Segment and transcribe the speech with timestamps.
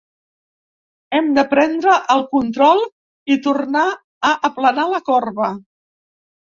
[1.17, 2.83] Hem de prendre el control
[3.35, 3.87] i tornar
[4.33, 5.57] a aplanar la corba.